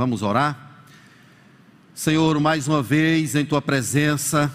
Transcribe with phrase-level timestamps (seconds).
[0.00, 0.86] Vamos orar?
[1.94, 4.50] Senhor, mais uma vez em tua presença,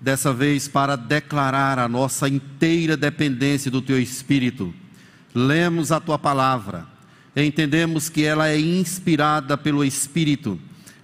[0.00, 4.72] dessa vez para declarar a nossa inteira dependência do teu Espírito.
[5.34, 6.86] Lemos a tua palavra,
[7.34, 10.56] entendemos que ela é inspirada pelo Espírito,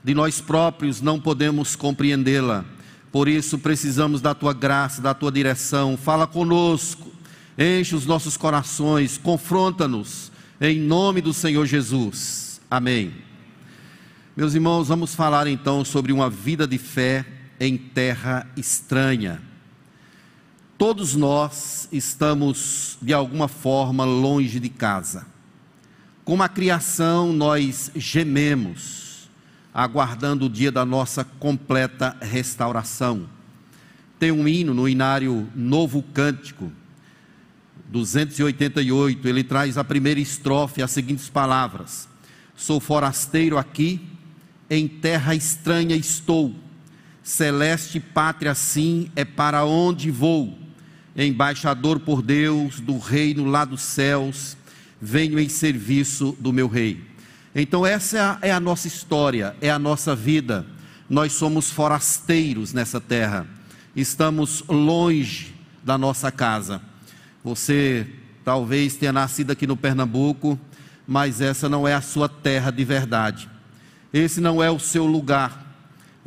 [0.05, 2.65] de nós próprios não podemos compreendê-la,
[3.11, 5.97] por isso precisamos da tua graça, da tua direção.
[5.97, 7.11] Fala conosco,
[7.59, 10.31] enche os nossos corações, confronta-nos,
[10.61, 12.61] em nome do Senhor Jesus.
[12.71, 13.27] Amém.
[14.39, 17.27] Meus irmãos, vamos falar então sobre uma vida de fé
[17.59, 19.43] em terra estranha.
[20.79, 25.27] Todos nós estamos, de alguma forma, longe de casa.
[26.25, 29.29] Como a criação, nós gememos,
[29.75, 33.29] aguardando o dia da nossa completa restauração.
[34.21, 36.71] Tem um hino no inário Novo Cântico,
[37.89, 42.09] 288, ele traz a primeira estrofe, as seguintes palavras:
[42.55, 44.17] Sou forasteiro aqui,
[44.71, 46.55] em terra estranha estou
[47.29, 50.59] celeste pátria sim é para onde vou,
[51.15, 54.57] embaixador por Deus do reino lá dos céus,
[55.01, 57.05] venho em serviço do meu rei.
[57.55, 60.67] Então, essa é a, é a nossa história, é a nossa vida.
[61.09, 63.47] Nós somos forasteiros nessa terra,
[63.95, 65.55] estamos longe
[65.85, 66.81] da nossa casa.
[67.45, 68.07] Você
[68.43, 70.59] talvez tenha nascido aqui no Pernambuco,
[71.07, 73.49] mas essa não é a sua terra de verdade.
[74.13, 75.69] Esse não é o seu lugar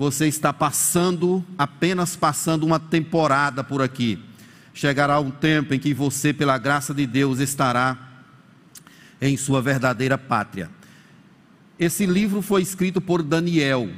[0.01, 4.17] você está passando, apenas passando uma temporada por aqui.
[4.73, 7.95] Chegará um tempo em que você, pela graça de Deus, estará
[9.21, 10.71] em sua verdadeira pátria.
[11.77, 13.91] Esse livro foi escrito por Daniel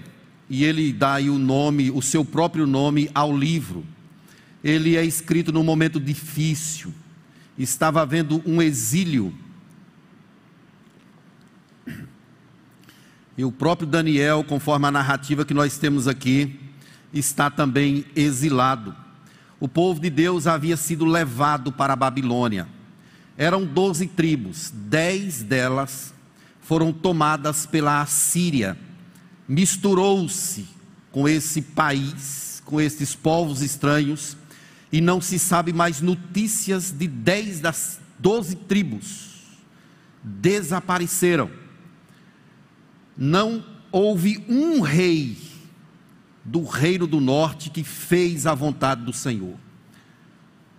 [0.50, 3.86] e ele dá o nome, o seu próprio nome ao livro.
[4.62, 6.94] Ele é escrito num momento difícil.
[7.58, 9.34] Estava havendo um exílio
[13.38, 16.60] E o próprio Daniel, conforme a narrativa que nós temos aqui,
[17.12, 18.96] está também exilado.
[19.60, 22.68] O povo de Deus havia sido levado para a Babilônia.
[23.36, 26.14] Eram doze tribos, dez delas
[26.62, 28.78] foram tomadas pela Assíria.
[29.48, 30.68] Misturou-se
[31.12, 34.38] com esse país, com esses povos estranhos,
[34.92, 39.32] e não se sabe mais notícias de dez das doze tribos.
[40.24, 41.63] Desapareceram
[43.18, 45.38] não houve um rei
[46.44, 49.56] do reino do norte que fez a vontade do Senhor.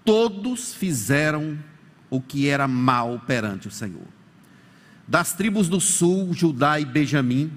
[0.04, 1.58] Todos fizeram
[2.10, 4.06] o que era mal perante o Senhor.
[5.06, 7.50] Das tribos do sul, Judá e Benjamim,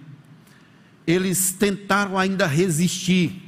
[1.05, 3.41] eles tentaram ainda resistir,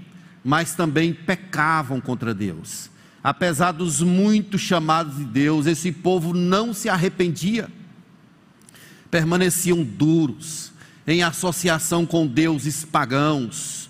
[0.43, 2.89] mas também pecavam contra Deus.
[3.21, 7.69] Apesar dos muitos chamados de Deus, esse povo não se arrependia,
[9.11, 10.68] permaneciam duros,
[11.09, 13.89] em associação com deuses pagãos,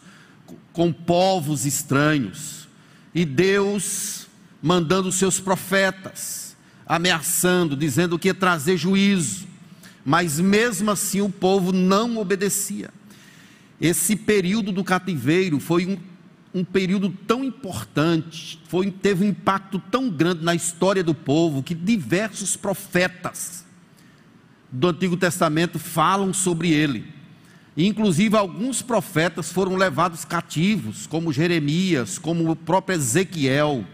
[0.71, 2.67] com povos estranhos,
[3.13, 4.27] e Deus
[4.61, 6.55] mandando seus profetas,
[6.87, 9.47] ameaçando, dizendo que ia trazer juízo,
[10.05, 12.89] mas mesmo assim o povo não obedecia.
[13.81, 15.97] Esse período do cativeiro foi um,
[16.53, 21.75] um período tão importante, foi, teve um impacto tão grande na história do povo, que
[21.75, 23.65] diversos profetas,
[24.71, 27.05] do Antigo Testamento falam sobre ele.
[27.75, 33.85] Inclusive, alguns profetas foram levados cativos, como Jeremias, como o próprio Ezequiel.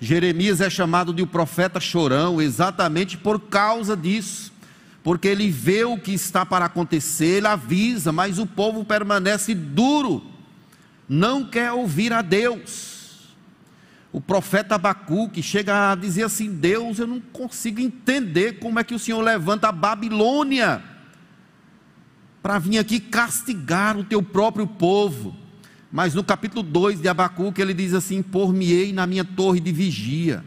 [0.00, 4.52] Jeremias é chamado de o profeta chorão, exatamente por causa disso,
[5.02, 10.22] porque ele vê o que está para acontecer, ele avisa, mas o povo permanece duro,
[11.08, 12.91] não quer ouvir a Deus
[14.12, 18.94] o profeta Abacuque chega a dizer assim: Deus, eu não consigo entender como é que
[18.94, 20.82] o Senhor levanta a Babilônia
[22.42, 25.34] para vir aqui castigar o teu próprio povo.
[25.90, 30.44] Mas no capítulo 2 de Abacuque ele diz assim: Por-me-ei na minha torre de vigia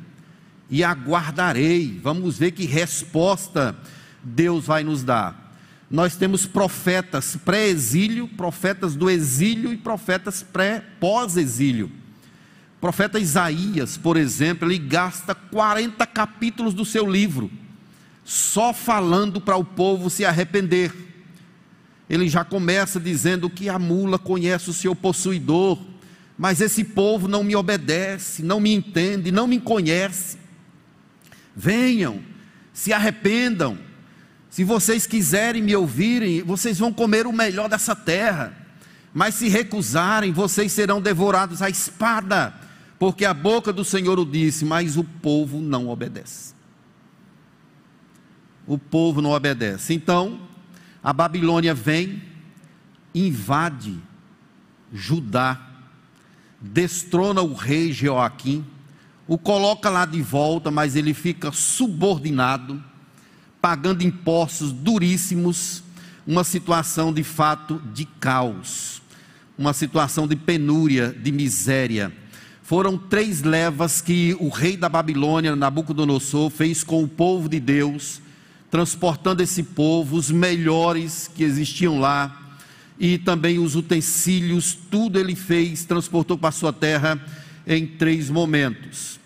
[0.69, 1.99] e aguardarei.
[2.03, 3.75] Vamos ver que resposta
[4.23, 5.43] Deus vai nos dar.
[5.89, 12.04] Nós temos profetas pré-exílio, profetas do exílio e profetas pré-pós-exílio
[12.85, 17.49] profeta Isaías, por exemplo, ele gasta 40 capítulos do seu livro
[18.23, 20.93] só falando para o povo se arrepender.
[22.07, 25.79] Ele já começa dizendo que a mula conhece o seu possuidor,
[26.37, 30.37] mas esse povo não me obedece, não me entende, não me conhece.
[31.55, 32.19] Venham,
[32.71, 33.79] se arrependam.
[34.47, 38.55] Se vocês quiserem me ouvirem, vocês vão comer o melhor dessa terra.
[39.11, 42.63] Mas se recusarem, vocês serão devorados à espada
[42.97, 46.53] porque a boca do Senhor o disse, mas o povo não obedece.
[48.65, 49.93] O povo não obedece.
[49.93, 50.39] Então,
[51.03, 52.21] a Babilônia vem,
[53.13, 53.99] invade
[54.91, 55.59] Judá,
[56.59, 58.65] destrona o rei Joaquim,
[59.27, 62.81] o coloca lá de volta, mas ele fica subordinado,
[63.61, 65.83] pagando impostos duríssimos,
[66.25, 69.01] uma situação de fato de caos,
[69.57, 72.11] uma situação de penúria, de miséria.
[72.65, 78.19] Foram três levas que o rei da Babilônia, Nabucodonosor, fez com o povo de Deus,
[78.71, 82.57] transportando esse povo, os melhores que existiam lá,
[82.99, 87.23] e também os utensílios, tudo ele fez, transportou para sua terra
[87.67, 89.19] em três momentos.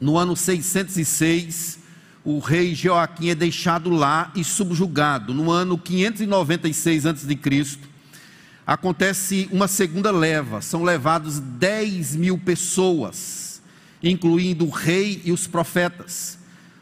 [0.00, 1.80] No ano 606,
[2.24, 5.34] o rei Joaquim é deixado lá e subjugado.
[5.34, 7.36] No ano 596 a.C.,
[8.66, 13.62] acontece uma segunda leva, são levados 10 mil pessoas,
[14.02, 16.38] incluindo o rei e os profetas.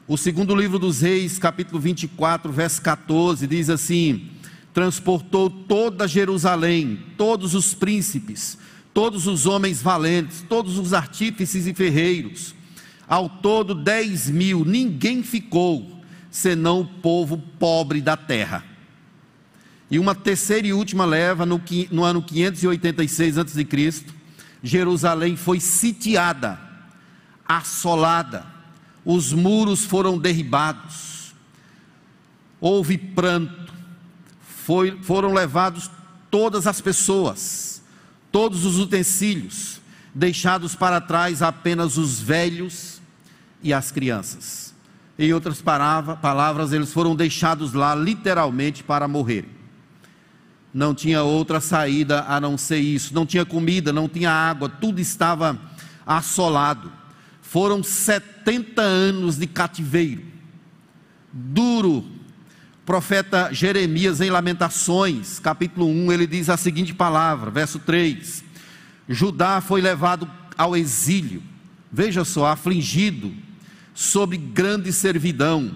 [0.06, 4.31] O segundo livro dos reis, capítulo 24, verso 14, diz assim:
[4.73, 8.58] Transportou toda Jerusalém, todos os príncipes,
[8.94, 12.55] todos os homens valentes, todos os artífices e ferreiros,
[13.08, 16.00] ao todo dez mil, ninguém ficou,
[16.31, 18.72] senão o povo pobre da terra.
[19.93, 21.61] E uma terceira e última leva, no,
[21.91, 24.05] no ano 586 a.C.,
[24.62, 26.59] Jerusalém foi sitiada,
[27.47, 28.47] assolada,
[29.05, 31.35] os muros foram derribados,
[32.59, 33.71] houve pranto,
[34.65, 35.91] foi, foram levados
[36.31, 37.83] todas as pessoas,
[38.31, 39.79] todos os utensílios,
[40.15, 43.03] deixados para trás apenas os velhos
[43.62, 44.75] e as crianças.
[45.19, 49.61] Em outras palavras, eles foram deixados lá literalmente para morrer.
[50.73, 53.15] Não tinha outra saída a não ser isso.
[53.15, 55.59] Não tinha comida, não tinha água, tudo estava
[56.07, 56.91] assolado.
[57.41, 60.23] Foram 70 anos de cativeiro.
[61.33, 62.05] Duro.
[62.85, 68.45] profeta Jeremias, em Lamentações, capítulo 1, ele diz a seguinte palavra, verso 3:
[69.09, 70.29] Judá foi levado
[70.59, 71.43] ao exílio,
[71.91, 73.33] veja só, afligido,
[73.95, 75.75] sob grande servidão,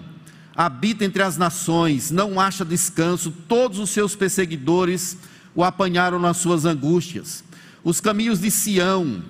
[0.57, 5.15] habita entre as nações, não acha descanso, todos os seus perseguidores
[5.53, 7.43] o apanharam nas suas angústias.
[7.83, 9.23] Os caminhos de Sião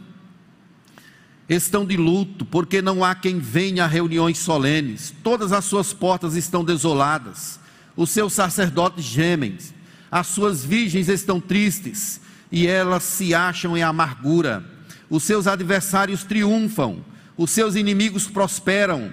[1.50, 6.34] estão de luto, porque não há quem venha a reuniões solenes, todas as suas portas
[6.36, 7.60] estão desoladas,
[7.94, 9.58] os seus sacerdotes gemem,
[10.10, 14.64] as suas virgens estão tristes, e elas se acham em amargura.
[15.10, 17.04] Os seus adversários triunfam,
[17.36, 19.12] os seus inimigos prosperam,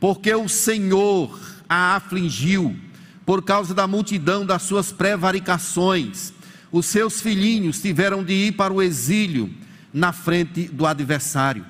[0.00, 2.76] porque o Senhor a afligiu
[3.24, 6.30] por causa da multidão das suas prevaricações.
[6.70, 9.50] Os seus filhinhos tiveram de ir para o exílio
[9.90, 11.64] na frente do adversário.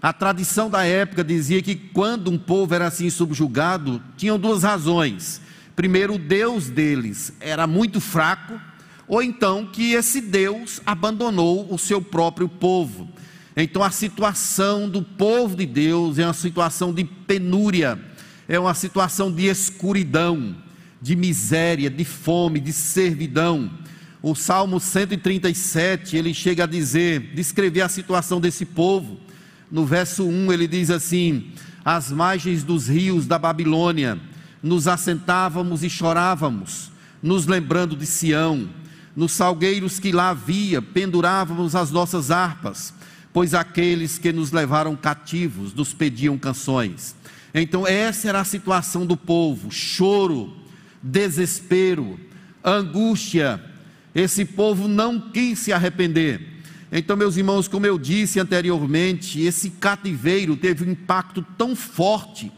[0.00, 5.40] A tradição da época dizia que quando um povo era assim subjugado, tinham duas razões.
[5.74, 8.60] Primeiro, o Deus deles era muito fraco
[9.08, 13.08] ou então que esse Deus abandonou o seu próprio povo.
[13.56, 18.00] Então a situação do povo de Deus é uma situação de penúria,
[18.54, 20.54] é uma situação de escuridão,
[21.00, 23.70] de miséria, de fome, de servidão.
[24.22, 29.18] O Salmo 137, ele chega a dizer, descrever a situação desse povo.
[29.70, 31.52] No verso 1 ele diz assim:
[31.82, 34.20] Às margens dos rios da Babilônia,
[34.62, 36.90] nos assentávamos e chorávamos,
[37.22, 38.68] nos lembrando de Sião
[39.14, 42.94] nos salgueiros que lá havia, pendurávamos as nossas harpas,
[43.32, 47.14] pois aqueles que nos levaram cativos nos pediam canções.
[47.54, 50.56] Então, essa era a situação do povo: choro,
[51.02, 52.18] desespero,
[52.64, 53.62] angústia.
[54.14, 56.40] Esse povo não quis se arrepender.
[56.90, 62.52] Então, meus irmãos, como eu disse anteriormente, esse cativeiro teve um impacto tão forte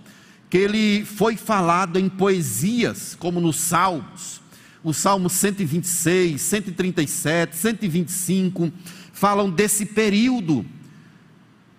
[0.50, 4.42] que ele foi falado em poesias, como nos Salmos
[4.84, 8.70] o Salmo 126, 137, 125
[9.14, 10.64] falam desse período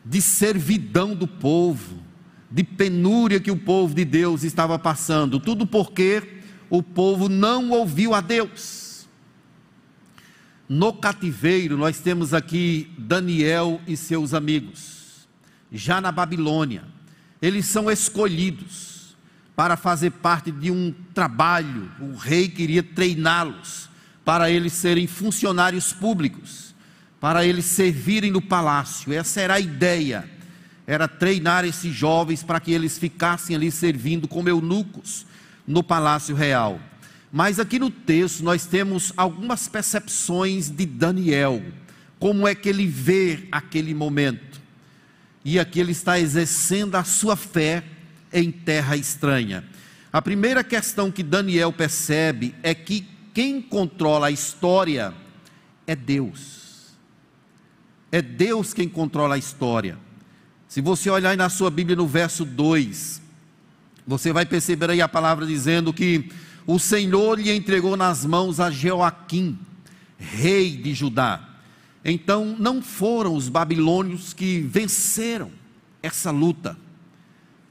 [0.03, 1.99] de servidão do povo,
[2.55, 8.13] de penúria que o povo de Deus estava passando, tudo porque o povo não ouviu
[8.13, 9.05] a Deus.
[10.69, 15.27] No cativeiro, nós temos aqui Daniel e seus amigos,
[15.69, 16.85] já na Babilônia,
[17.41, 19.17] eles são escolhidos
[19.53, 21.91] para fazer parte de um trabalho.
[21.99, 23.89] O rei queria treiná-los
[24.23, 26.73] para eles serem funcionários públicos,
[27.19, 29.11] para eles servirem no palácio.
[29.11, 30.34] Essa era a ideia.
[30.87, 35.25] Era treinar esses jovens para que eles ficassem ali servindo como eunucos
[35.67, 36.79] no palácio real.
[37.31, 41.61] Mas aqui no texto nós temos algumas percepções de Daniel,
[42.19, 44.61] como é que ele vê aquele momento.
[45.43, 47.83] E aqui ele está exercendo a sua fé
[48.31, 49.63] em terra estranha.
[50.13, 55.13] A primeira questão que Daniel percebe é que quem controla a história
[55.85, 56.95] é Deus.
[58.11, 59.97] É Deus quem controla a história.
[60.75, 63.21] Se você olhar aí na sua Bíblia no verso 2,
[64.05, 66.29] você vai perceber aí a palavra dizendo que
[66.67, 69.57] o Senhor lhe entregou nas mãos a Joaquim,
[70.17, 71.47] rei de Judá.
[72.03, 75.49] Então, não foram os babilônios que venceram
[76.03, 76.77] essa luta,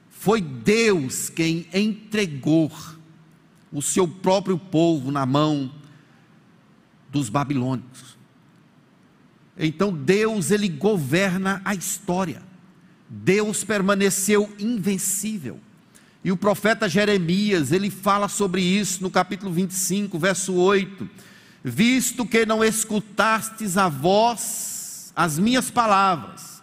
[0.08, 2.72] foi Deus quem entregou
[3.70, 5.70] o seu próprio povo na mão
[7.10, 8.16] dos babilônios.
[9.58, 12.53] Então Deus ele governa a história.
[13.08, 15.60] Deus permaneceu invencível.
[16.24, 21.08] E o profeta Jeremias, ele fala sobre isso no capítulo 25, verso 8:
[21.62, 26.62] Visto que não escutastes a voz, as minhas palavras,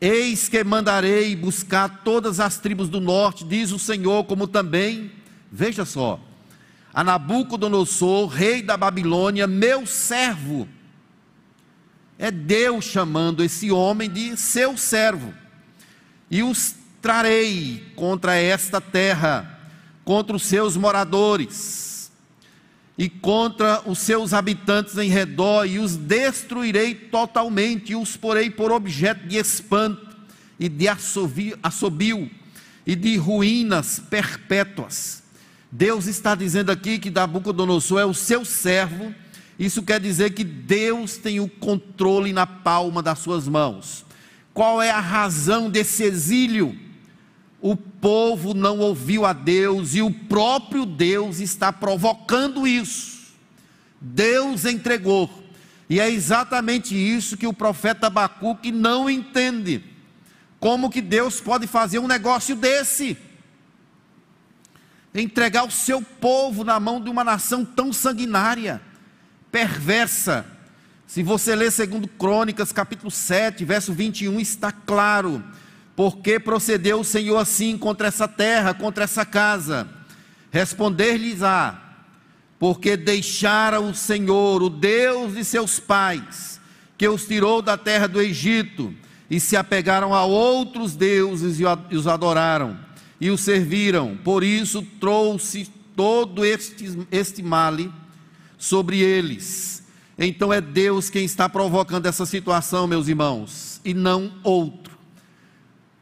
[0.00, 5.12] eis que mandarei buscar todas as tribos do norte, diz o Senhor, como também,
[5.52, 6.18] veja só,
[6.92, 10.66] a Nabucodonosor, rei da Babilônia, meu servo.
[12.18, 15.32] É Deus chamando esse homem de seu servo.
[16.30, 19.58] E os trarei contra esta terra,
[20.04, 22.10] contra os seus moradores
[22.96, 28.72] e contra os seus habitantes em redor, e os destruirei totalmente, e os porei por
[28.72, 30.16] objeto de espanto
[30.58, 32.28] e de assobio
[32.84, 35.22] e de ruínas perpétuas.
[35.70, 39.14] Deus está dizendo aqui que Nabucodonosor é o seu servo,
[39.58, 44.04] isso quer dizer que Deus tem o controle na palma das suas mãos.
[44.58, 46.76] Qual é a razão desse exílio?
[47.60, 53.36] O povo não ouviu a Deus e o próprio Deus está provocando isso.
[54.00, 55.30] Deus entregou.
[55.88, 59.84] E é exatamente isso que o profeta Abacuque não entende.
[60.58, 63.16] Como que Deus pode fazer um negócio desse?
[65.14, 68.82] Entregar o seu povo na mão de uma nação tão sanguinária,
[69.52, 70.44] perversa.
[71.08, 75.42] Se você ler segundo Crônicas, capítulo 7, verso 21, está claro
[75.96, 79.88] porque procedeu o Senhor assim contra essa terra, contra essa casa?
[80.50, 81.80] Responder-lhes-á:
[82.58, 86.60] Porque deixara o Senhor, o Deus de seus pais,
[86.98, 88.94] que os tirou da terra do Egito,
[89.30, 92.78] e se apegaram a outros deuses e os adoraram,
[93.18, 94.14] e os serviram.
[94.22, 97.90] Por isso trouxe todo este, este male
[98.58, 99.87] sobre eles.
[100.18, 104.98] Então é Deus quem está provocando essa situação, meus irmãos, e não outro.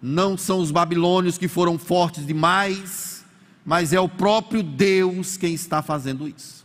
[0.01, 3.25] Não são os babilônios que foram fortes demais,
[3.65, 6.65] mas é o próprio Deus quem está fazendo isso.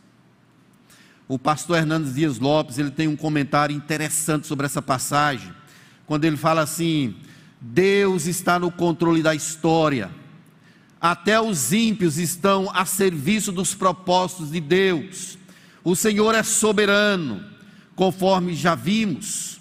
[1.28, 5.52] O pastor Hernandes Dias Lopes, ele tem um comentário interessante sobre essa passagem,
[6.06, 7.16] quando ele fala assim:
[7.60, 10.10] Deus está no controle da história.
[11.00, 15.38] Até os ímpios estão a serviço dos propósitos de Deus.
[15.84, 17.44] O Senhor é soberano,
[17.96, 19.60] conforme já vimos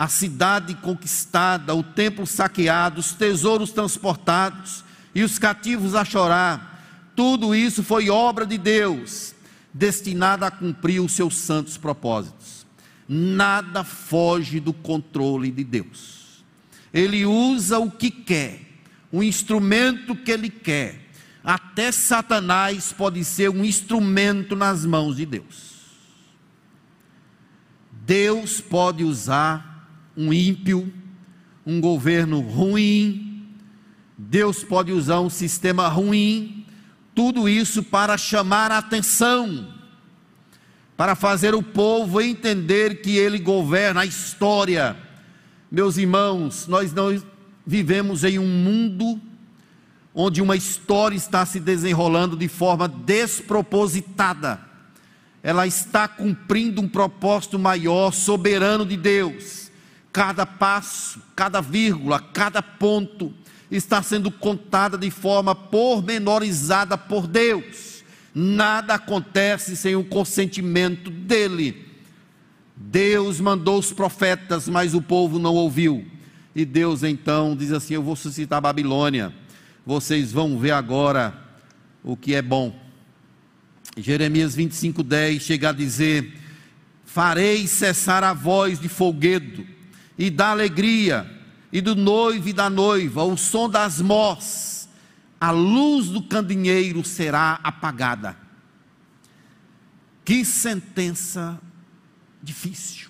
[0.00, 4.82] a cidade conquistada, o templo saqueado, os tesouros transportados
[5.14, 7.12] e os cativos a chorar.
[7.14, 9.34] Tudo isso foi obra de Deus,
[9.74, 12.64] destinada a cumprir os seus santos propósitos.
[13.06, 16.42] Nada foge do controle de Deus.
[16.94, 18.62] Ele usa o que quer,
[19.12, 21.09] o instrumento que ele quer.
[21.50, 25.80] Até Satanás pode ser um instrumento nas mãos de Deus.
[27.90, 30.94] Deus pode usar um ímpio,
[31.66, 33.48] um governo ruim,
[34.16, 36.64] Deus pode usar um sistema ruim,
[37.16, 39.74] tudo isso para chamar a atenção,
[40.96, 44.96] para fazer o povo entender que Ele governa a história.
[45.68, 47.20] Meus irmãos, nós não
[47.66, 49.20] vivemos em um mundo
[50.14, 54.60] onde uma história está se desenrolando de forma despropositada.
[55.42, 59.70] Ela está cumprindo um propósito maior, soberano de Deus.
[60.12, 63.32] Cada passo, cada vírgula, cada ponto
[63.70, 68.02] está sendo contada de forma pormenorizada por Deus.
[68.34, 71.86] Nada acontece sem o consentimento dele.
[72.76, 76.06] Deus mandou os profetas, mas o povo não ouviu.
[76.54, 79.32] E Deus então diz assim: Eu vou suscitar a Babilônia.
[79.90, 81.36] Vocês vão ver agora
[82.04, 82.80] o que é bom.
[83.96, 86.32] Jeremias 25:10 chega a dizer:
[87.04, 89.66] Farei cessar a voz de folguedo
[90.16, 91.28] e da alegria,
[91.72, 94.88] e do noivo e da noiva, o som das mós,
[95.40, 98.36] a luz do candeeiro será apagada.
[100.24, 101.60] Que sentença
[102.40, 103.08] difícil.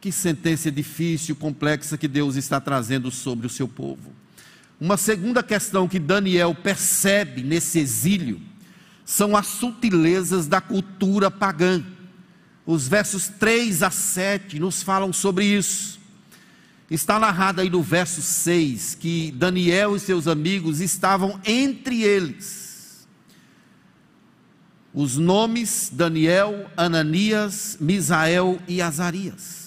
[0.00, 4.15] Que sentença difícil, complexa que Deus está trazendo sobre o seu povo.
[4.80, 8.40] Uma segunda questão que Daniel percebe nesse exílio,
[9.04, 11.82] são as sutilezas da cultura pagã.
[12.66, 15.98] Os versos 3 a 7 nos falam sobre isso.
[16.90, 23.06] Está narrado aí no verso 6 que Daniel e seus amigos estavam entre eles.
[24.92, 29.65] Os nomes Daniel, Ananias, Misael e Azarias.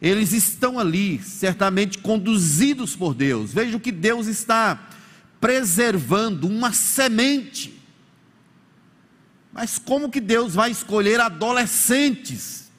[0.00, 3.52] Eles estão ali, certamente conduzidos por Deus.
[3.52, 4.88] Veja o que Deus está
[5.40, 7.76] preservando uma semente
[9.56, 12.70] mas como que Deus vai escolher adolescentes?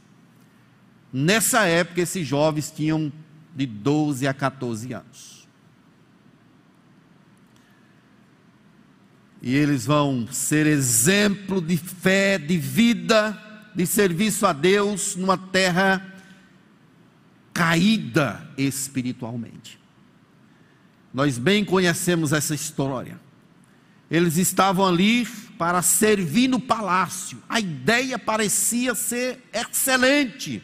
[1.12, 3.12] Nessa época, esses jovens tinham
[3.56, 5.48] de 12 a 14 anos.
[9.42, 13.36] E eles vão ser exemplo de fé, de vida,
[13.74, 16.17] de serviço a Deus numa terra
[17.58, 19.80] caída espiritualmente.
[21.12, 23.20] Nós bem conhecemos essa história.
[24.12, 25.26] Eles estavam ali
[25.58, 27.42] para servir no palácio.
[27.50, 30.62] A ideia parecia ser excelente.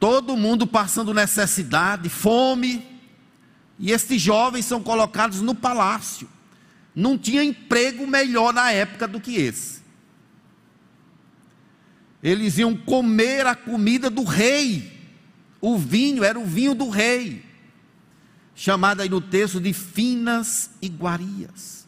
[0.00, 2.84] Todo mundo passando necessidade, fome,
[3.78, 6.28] e estes jovens são colocados no palácio.
[6.92, 9.77] Não tinha emprego melhor na época do que esse.
[12.22, 14.92] Eles iam comer a comida do rei.
[15.60, 17.48] O vinho era o vinho do rei
[18.58, 21.86] chamada aí no texto de finas iguarias.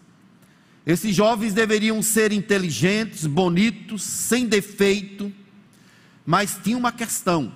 [0.87, 5.33] Esses jovens deveriam ser inteligentes, bonitos, sem defeito,
[6.25, 7.53] mas tinha uma questão: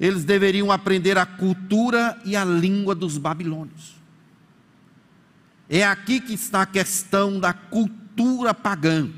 [0.00, 3.96] eles deveriam aprender a cultura e a língua dos babilônios.
[5.68, 9.10] É aqui que está a questão da cultura pagã.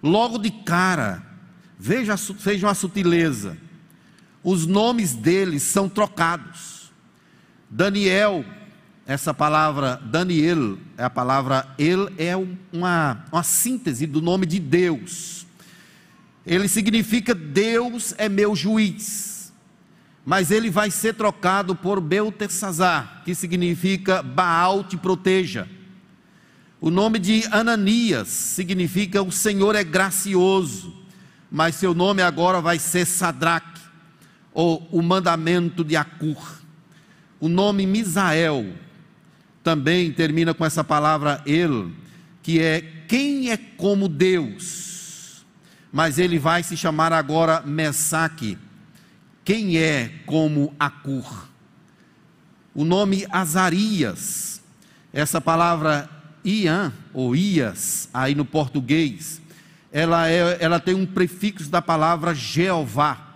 [0.00, 1.26] Logo de cara,
[1.78, 3.56] veja, vejam a sutileza:
[4.42, 6.90] os nomes deles são trocados.
[7.70, 8.44] Daniel,
[9.06, 12.34] essa palavra Daniel, é a palavra El, é
[12.72, 15.46] uma, uma síntese do nome de Deus.
[16.46, 19.52] Ele significa Deus é meu juiz.
[20.24, 25.66] Mas ele vai ser trocado por Beltesazar, que significa Baal te proteja.
[26.80, 30.94] O nome de Ananias significa o Senhor é gracioso,
[31.50, 33.80] mas seu nome agora vai ser Sadraque,
[34.52, 36.60] ou o mandamento de Acur.
[37.40, 38.74] O nome Misael
[39.62, 41.90] também termina com essa palavra el,
[42.42, 45.44] que é quem é como Deus.
[45.92, 48.58] Mas ele vai se chamar agora Mesaque,
[49.44, 51.48] quem é como Acur.
[52.74, 54.60] O nome Azarias,
[55.12, 56.08] essa palavra
[56.44, 59.40] Ian ou Ias, aí no português,
[59.92, 63.28] ela, é, ela tem um prefixo da palavra Jeová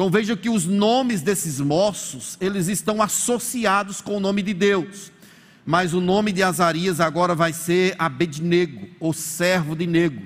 [0.00, 5.12] então veja que os nomes desses moços, eles estão associados com o nome de Deus.
[5.66, 10.22] Mas o nome de Azarias agora vai ser Abednego, ou servo de Nego.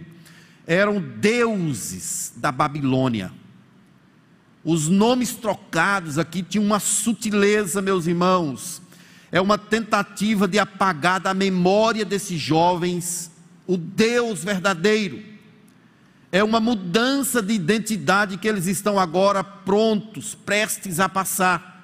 [0.64, 3.32] Eram deuses da Babilônia.
[4.62, 8.80] Os nomes trocados aqui tinham uma sutileza, meus irmãos.
[9.32, 13.28] É uma tentativa de apagar da memória desses jovens
[13.66, 15.33] o Deus verdadeiro
[16.34, 21.80] é uma mudança de identidade que eles estão agora prontos, prestes a passar.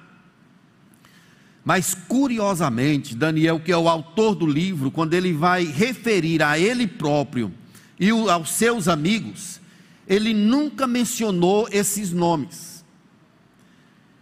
[1.63, 6.85] Mas curiosamente, Daniel, que é o autor do livro, quando ele vai referir a ele
[6.85, 7.49] próprio
[7.97, 9.61] e aos seus amigos,
[10.05, 12.83] ele nunca mencionou esses nomes.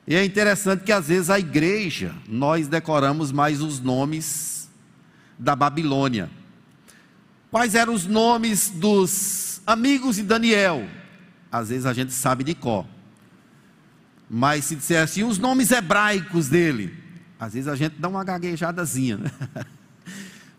[0.06, 4.70] E é interessante que às vezes a igreja, nós decoramos mais os nomes
[5.40, 6.30] da Babilônia.
[7.50, 10.88] Quais eram os nomes dos amigos de Daniel.
[11.52, 12.86] Às vezes a gente sabe de cor.
[14.28, 16.94] Mas se disser assim, os nomes hebraicos dele,
[17.40, 19.32] às vezes a gente dá uma gaguejadazinha, né?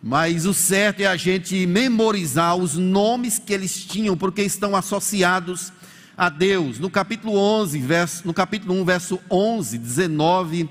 [0.03, 5.73] Mas o certo é a gente memorizar os nomes que eles tinham, porque estão associados
[6.17, 6.79] a Deus.
[6.79, 10.71] No capítulo 11, verso, no capítulo 1, verso 11, 19,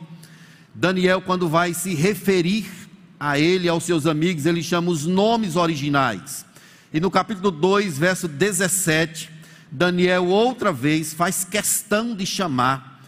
[0.74, 2.68] Daniel, quando vai se referir
[3.20, 6.49] a ele aos seus amigos, ele chama os nomes originais.
[6.92, 9.30] E no capítulo 2, verso 17,
[9.72, 13.00] Daniel outra vez faz questão de chamar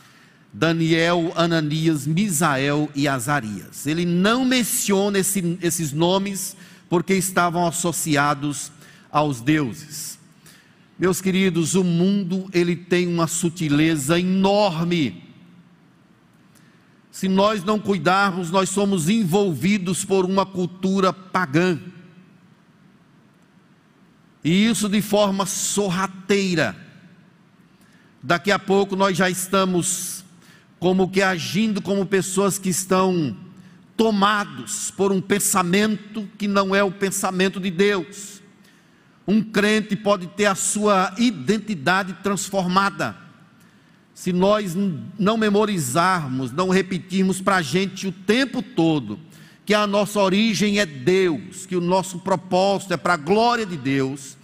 [0.54, 3.88] Daniel, Ananias, Misael e Azarias.
[3.88, 6.56] Ele não menciona esse, esses nomes
[6.88, 8.72] porque estavam associados
[9.12, 10.20] aos deuses.
[11.00, 15.24] Meus queridos, o mundo ele tem uma sutileza enorme.
[17.10, 21.80] Se nós não cuidarmos, nós somos envolvidos por uma cultura pagã
[24.44, 26.76] e isso de forma sorrateira.
[28.22, 30.24] Daqui a pouco nós já estamos
[30.80, 33.38] como que agindo como pessoas que estão
[33.96, 38.42] tomados por um pensamento que não é o pensamento de Deus.
[39.28, 43.16] Um crente pode ter a sua identidade transformada.
[44.14, 44.76] Se nós
[45.18, 49.20] não memorizarmos, não repetirmos para a gente o tempo todo
[49.72, 53.78] que a nossa origem é Deus, que o nosso propósito é para a glória de
[53.78, 54.36] Deus,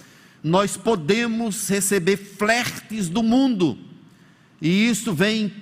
[0.41, 3.77] nós podemos receber flertes do mundo,
[4.61, 5.53] e isso vem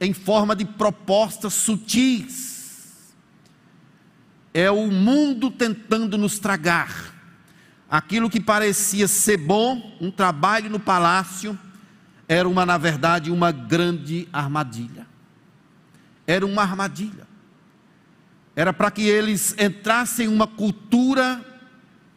[0.00, 3.12] em forma de propostas sutis.
[4.54, 7.14] É o mundo tentando nos tragar.
[7.90, 11.58] Aquilo que parecia ser bom, um trabalho no palácio,
[12.26, 15.06] era uma, na verdade, uma grande armadilha.
[16.26, 17.30] Era uma armadilha.
[18.54, 21.44] Era para que eles entrassem em uma cultura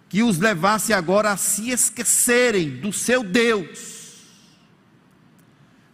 [0.10, 4.24] que os levasse agora a se esquecerem do seu Deus,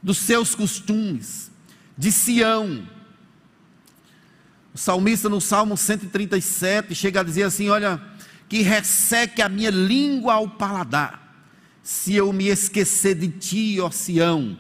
[0.02, 1.52] dos seus costumes,
[1.98, 2.88] de Sião.
[4.74, 8.02] O salmista no Salmo 137 chega a dizer assim: Olha,
[8.50, 11.46] que resseque a minha língua ao paladar,
[11.84, 14.58] se eu me esquecer de ti, ó Sião,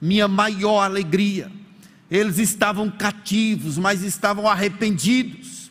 [0.00, 1.50] minha maior alegria.
[2.10, 5.70] Eles estavam cativos, mas estavam arrependidos.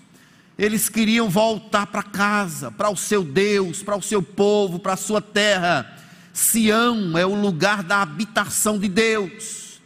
[0.58, 4.98] Eles queriam voltar para casa, para o seu Deus, para o seu povo, para a
[4.98, 5.98] sua terra.
[6.32, 9.80] Sião é o lugar da habitação de Deus,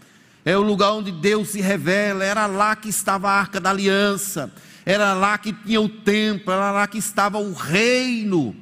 [0.45, 2.23] é o lugar onde Deus se revela.
[2.23, 4.51] Era lá que estava a arca da aliança,
[4.85, 8.55] era lá que tinha o templo, era lá que estava o reino.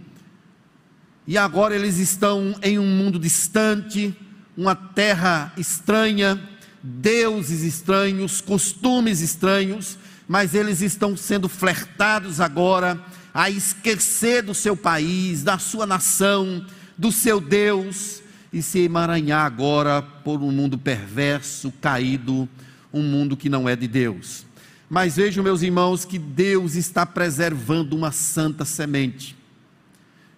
[1.28, 4.15] E agora eles estão em um mundo distante,
[4.56, 6.39] uma terra estranha,
[6.86, 15.43] deuses estranhos, costumes estranhos, mas eles estão sendo flertados agora a esquecer do seu país,
[15.43, 16.63] da sua nação,
[16.95, 18.21] do seu Deus
[18.54, 22.48] e se emaranhar agora por um mundo perverso, caído,
[22.93, 24.45] um mundo que não é de Deus.
[24.88, 29.36] Mas vejam, meus irmãos, que Deus está preservando uma santa semente.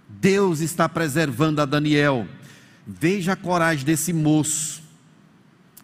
[0.07, 2.25] Deus está preservando a Daniel.
[2.87, 4.86] Veja a coragem desse moço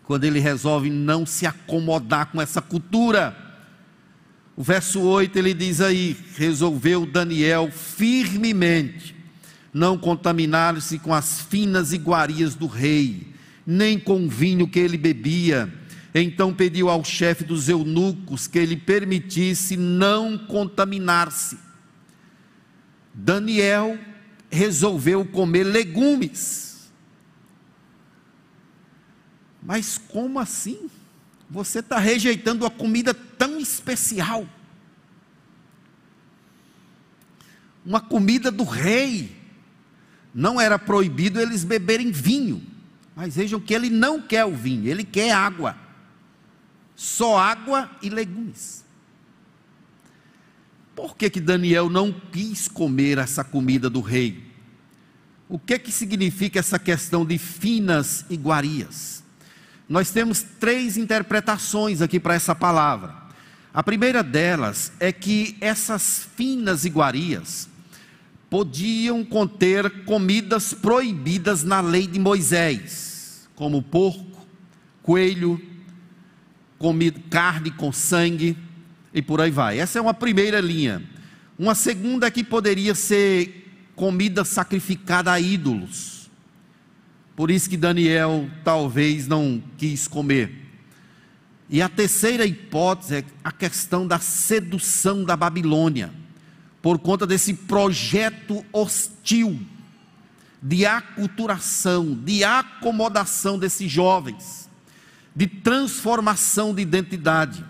[0.05, 3.35] quando ele resolve não se acomodar com essa cultura.
[4.55, 9.15] O verso 8 ele diz aí: resolveu Daniel firmemente
[9.73, 13.33] não contaminar-se com as finas iguarias do rei,
[13.65, 15.71] nem com o vinho que ele bebia.
[16.13, 21.57] Então pediu ao chefe dos eunucos que ele permitisse não contaminar-se.
[23.11, 23.97] Daniel
[24.51, 26.72] resolveu comer legumes
[29.65, 30.89] mas como assim?
[31.49, 34.47] Você está rejeitando uma comida tão especial.
[37.85, 39.37] Uma comida do rei.
[40.33, 42.63] Não era proibido eles beberem vinho.
[43.15, 45.77] Mas vejam que ele não quer o vinho, ele quer água.
[46.95, 48.83] Só água e legumes.
[50.95, 54.43] Por que, que Daniel não quis comer essa comida do rei?
[55.47, 59.22] O que que significa essa questão de finas iguarias?
[59.87, 63.15] Nós temos três interpretações aqui para essa palavra.
[63.73, 67.67] A primeira delas é que essas finas iguarias
[68.49, 74.45] podiam conter comidas proibidas na lei de Moisés, como porco,
[75.01, 75.59] coelho,
[76.77, 78.55] comida, carne com sangue
[79.13, 79.79] e por aí vai.
[79.79, 81.01] Essa é uma primeira linha.
[81.57, 86.12] Uma segunda é que poderia ser comida sacrificada a ídolos
[87.35, 90.61] por isso que Daniel talvez não quis comer.
[91.69, 96.11] E a terceira hipótese é a questão da sedução da Babilônia,
[96.81, 99.59] por conta desse projeto hostil
[100.61, 104.69] de aculturação, de acomodação desses jovens,
[105.35, 107.65] de transformação de identidade.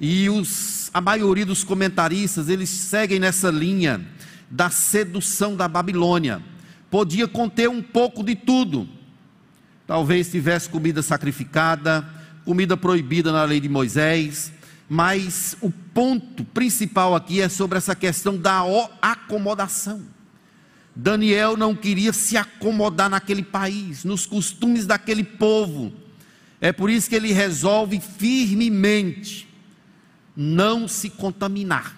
[0.00, 4.04] E os, a maioria dos comentaristas, eles seguem nessa linha
[4.50, 6.42] da sedução da Babilônia
[6.92, 8.86] podia conter um pouco de tudo.
[9.86, 12.06] Talvez tivesse comida sacrificada,
[12.44, 14.52] comida proibida na lei de Moisés,
[14.90, 18.62] mas o ponto principal aqui é sobre essa questão da
[19.00, 20.02] acomodação.
[20.94, 25.90] Daniel não queria se acomodar naquele país, nos costumes daquele povo.
[26.60, 29.48] É por isso que ele resolve firmemente
[30.36, 31.96] não se contaminar.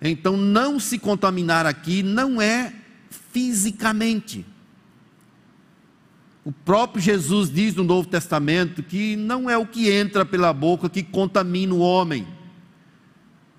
[0.00, 2.72] Então, não se contaminar aqui não é
[3.32, 4.44] fisicamente.
[6.44, 10.88] O próprio Jesus diz no Novo Testamento que não é o que entra pela boca
[10.88, 12.26] que contamina o homem.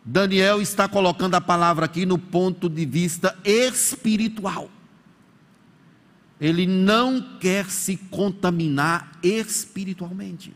[0.03, 4.69] Daniel está colocando a palavra aqui no ponto de vista espiritual.
[6.41, 10.53] Ele não quer se contaminar espiritualmente.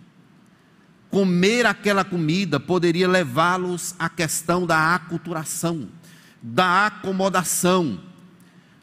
[1.12, 5.88] comer aquela comida poderia levá-los à questão da aculturação,
[6.42, 8.00] da acomodação.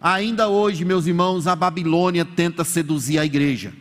[0.00, 3.74] Ainda hoje, meus irmãos, a Babilônia tenta seduzir a igreja.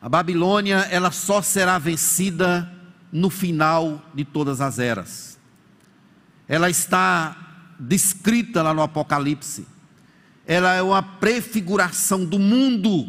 [0.00, 2.70] A Babilônia, ela só será vencida
[3.10, 5.38] no final de todas as eras.
[6.46, 9.66] Ela está descrita lá no Apocalipse.
[10.46, 13.08] Ela é uma prefiguração do mundo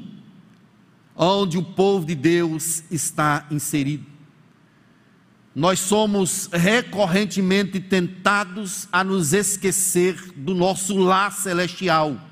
[1.15, 4.10] onde o povo de Deus está inserido.
[5.53, 12.31] Nós somos recorrentemente tentados a nos esquecer do nosso lar celestial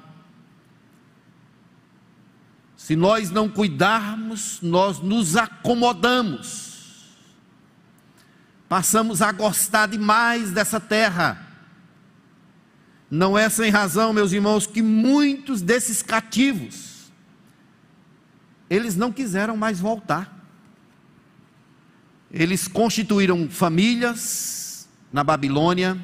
[2.90, 7.06] se nós não cuidarmos, nós nos acomodamos.
[8.68, 11.40] Passamos a gostar demais dessa terra.
[13.12, 17.12] Não é sem razão, meus irmãos, que muitos desses cativos
[18.68, 20.39] eles não quiseram mais voltar.
[22.32, 26.00] Eles constituíram famílias na Babilônia,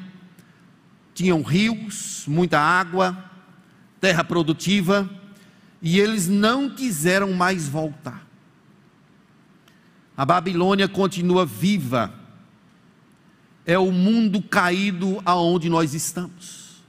[1.14, 3.16] tinham rios, muita água,
[4.00, 5.08] terra produtiva,
[5.80, 8.26] e eles não quiseram mais voltar.
[10.16, 12.12] A Babilônia continua viva,
[13.64, 16.82] é o mundo caído aonde nós estamos.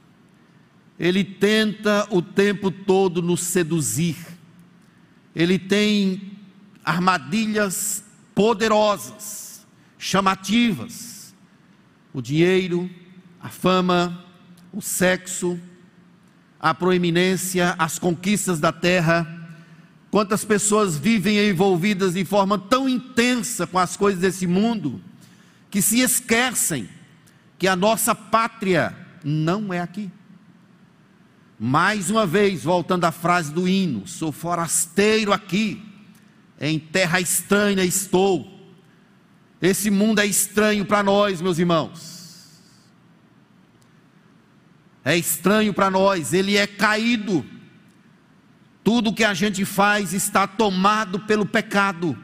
[1.00, 4.18] Ele tenta o tempo todo nos seduzir,
[5.36, 6.32] ele tem
[6.84, 8.04] armadilhas
[8.38, 9.66] poderosas,
[9.98, 11.34] chamativas:
[12.14, 12.88] o dinheiro,
[13.42, 14.24] a fama,
[14.72, 15.60] o sexo,
[16.60, 19.34] a proeminência, as conquistas da terra.
[20.12, 25.02] Quantas pessoas vivem envolvidas de forma tão intensa com as coisas desse mundo,
[25.72, 26.88] que se esquecem
[27.58, 30.12] que a nossa pátria não é aqui.
[31.60, 35.84] Mais uma vez, voltando à frase do hino: sou forasteiro aqui,
[36.60, 38.56] em terra estranha estou.
[39.62, 42.18] Esse mundo é estranho para nós, meus irmãos
[45.08, 47.46] é estranho para nós, ele é caído.
[48.84, 52.18] Tudo que a gente faz está tomado pelo pecado.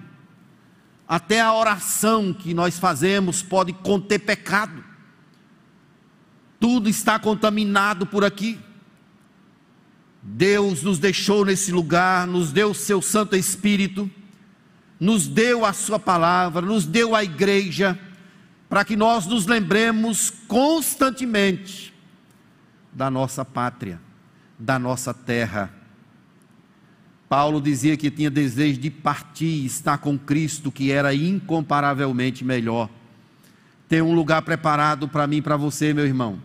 [1.07, 4.83] Até a oração que nós fazemos pode conter pecado.
[6.59, 8.59] Tudo está contaminado por aqui.
[10.21, 14.11] Deus nos deixou nesse lugar, nos deu o seu Santo Espírito,
[15.03, 17.99] nos deu a Sua palavra, nos deu a igreja,
[18.69, 21.93] para que nós nos lembremos constantemente
[22.93, 23.99] da nossa pátria,
[24.57, 25.73] da nossa terra.
[27.27, 32.89] Paulo dizia que tinha desejo de partir, estar com Cristo, que era incomparavelmente melhor.
[33.89, 36.39] Tem um lugar preparado para mim e para você, meu irmão.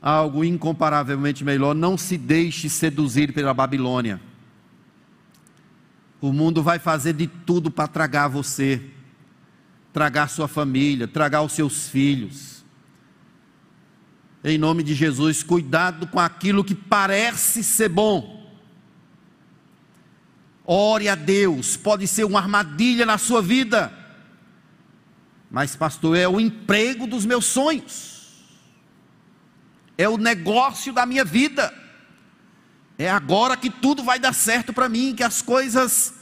[0.00, 1.74] Algo incomparavelmente melhor.
[1.74, 4.20] Não se deixe seduzir pela Babilônia.
[6.20, 8.82] O mundo vai fazer de tudo para tragar você,
[9.92, 12.56] tragar sua família, tragar os seus filhos
[14.48, 18.48] em nome de Jesus, cuidado com aquilo que parece ser bom.
[20.64, 23.92] Ore a Deus, pode ser uma armadilha na sua vida,
[25.50, 28.44] mas, pastor, é o emprego dos meus sonhos,
[29.98, 31.74] é o negócio da minha vida,
[32.98, 36.14] é agora que tudo vai dar certo para mim, que as coisas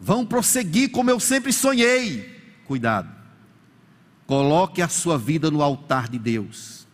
[0.00, 2.32] vão prosseguir como eu sempre sonhei.
[2.66, 3.12] Cuidado.
[4.26, 6.86] Coloque a sua vida no altar de Deus.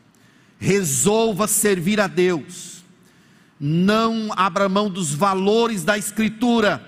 [0.59, 2.85] Resolva servir a Deus.
[3.59, 6.87] Não abra mão dos valores da Escritura.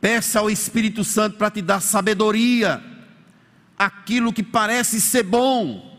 [0.00, 2.82] Peça ao Espírito Santo para te dar sabedoria.
[3.78, 5.89] Aquilo que parece ser bom,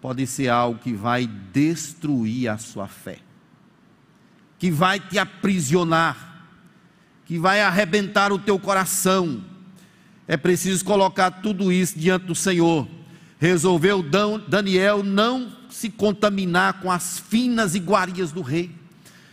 [0.00, 3.18] pode ser algo que vai destruir a sua fé,
[4.58, 6.46] que vai te aprisionar,
[7.24, 9.44] que vai arrebentar o teu coração.
[10.26, 12.88] É preciso colocar tudo isso diante do Senhor.
[13.38, 14.04] Resolveu
[14.48, 18.70] Daniel não se contaminar com as finas iguarias do rei.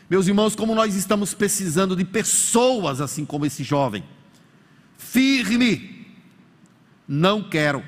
[0.09, 4.03] Meus irmãos, como nós estamos precisando de pessoas assim como esse jovem,
[4.97, 6.05] firme,
[7.07, 7.83] não quero,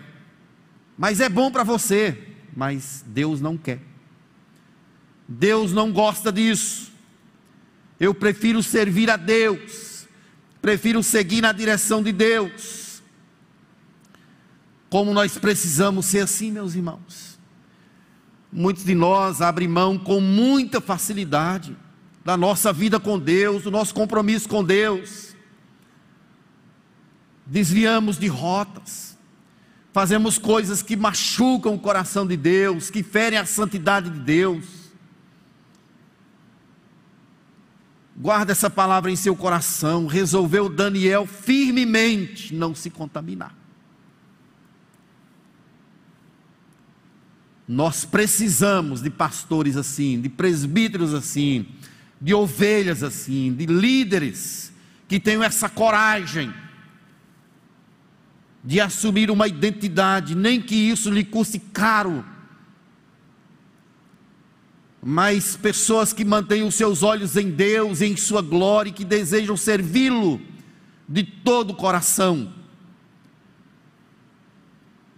[0.98, 2.27] mas é bom para você,
[2.58, 3.80] mas Deus não quer.
[5.28, 6.92] Deus não gosta disso.
[8.00, 10.08] Eu prefiro servir a Deus,
[10.62, 12.88] prefiro seguir na direção de Deus
[14.90, 17.38] como nós precisamos ser assim, meus irmãos.
[18.52, 21.76] Muitos de nós abrem mão com muita facilidade
[22.24, 25.36] da nossa vida com Deus, do nosso compromisso com Deus.
[27.46, 29.17] Desviamos de rotas,
[29.94, 34.66] fazemos coisas que machucam o coração de Deus, que ferem a santidade de Deus.
[38.16, 40.08] Guarda essa palavra em seu coração.
[40.08, 43.56] Resolveu Daniel firmemente não se contaminar.
[47.68, 51.68] Nós precisamos de pastores assim, de presbíteros assim,
[52.20, 54.72] de ovelhas assim, de líderes
[55.08, 56.54] que tenham essa coragem
[58.68, 62.26] de assumir uma identidade, nem que isso lhe custe caro.
[65.02, 69.56] Mas pessoas que mantêm os seus olhos em Deus, em Sua glória, e que desejam
[69.56, 70.42] servi-lo
[71.08, 72.54] de todo o coração.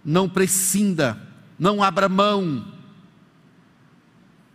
[0.04, 1.20] Não prescinda,
[1.58, 2.72] não abra mão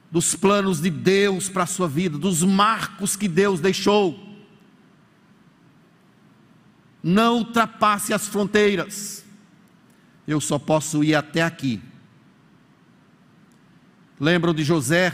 [0.09, 4.24] dos planos de Deus para a sua vida, dos marcos que Deus deixou
[7.07, 9.23] não ultrapasse as fronteiras.
[10.27, 11.79] Eu só posso ir até aqui.
[14.19, 15.13] Lembram de José?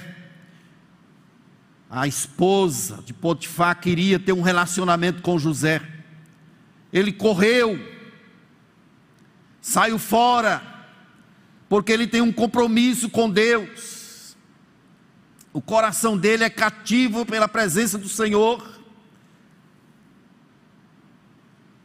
[1.90, 5.82] A esposa de Potifar queria ter um relacionamento com José.
[6.94, 7.78] Ele correu,
[9.60, 10.64] saiu fora,
[11.68, 14.38] porque ele tem um compromisso com Deus.
[15.52, 18.81] O coração dele é cativo pela presença do Senhor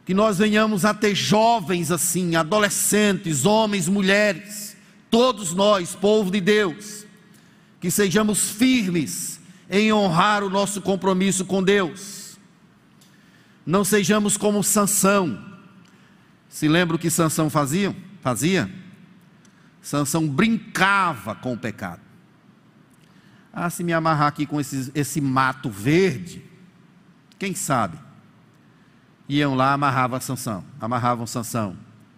[0.07, 4.77] que nós venhamos a ter jovens assim, adolescentes, homens, mulheres,
[5.11, 7.05] todos nós, povo de Deus,
[7.81, 9.37] que sejamos firmes
[9.69, 12.37] em honrar o nosso compromisso com Deus.
[13.65, 15.45] Não sejamos como Sansão.
[16.47, 17.93] Se lembra o que Sansão fazia?
[18.21, 18.73] Fazia?
[19.81, 21.99] Sansão brincava com o pecado.
[23.51, 26.45] Ah, se me amarrar aqui com esse, esse mato verde,
[27.37, 28.06] quem sabe?
[29.27, 31.77] Iam lá, amarravam Sansão, amarravam Sansão.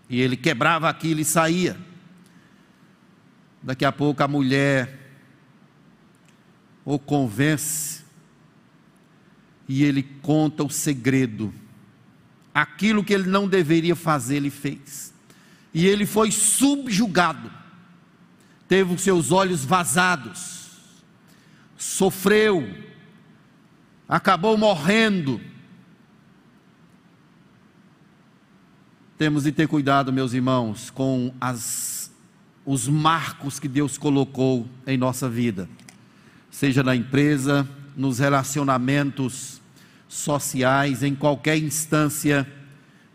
[0.09, 1.77] E ele quebrava aquilo e saía.
[3.61, 4.97] Daqui a pouco a mulher
[6.85, 8.03] o convence
[9.67, 11.53] e ele conta o segredo.
[12.53, 15.13] Aquilo que ele não deveria fazer, ele fez.
[15.71, 17.51] E ele foi subjugado.
[18.67, 20.67] Teve os seus olhos vazados.
[21.77, 22.67] Sofreu.
[24.07, 25.39] Acabou morrendo
[29.19, 32.09] Temos de ter cuidado, meus irmãos, com as,
[32.65, 35.67] os marcos que Deus colocou em nossa vida,
[36.49, 39.59] seja na empresa, nos relacionamentos
[40.07, 42.47] sociais, em qualquer instância.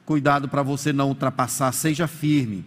[0.04, 2.66] Cuidado para você não ultrapassar, seja firme.